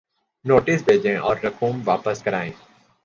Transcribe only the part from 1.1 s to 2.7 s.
اور رقوم واپس کرائیں۔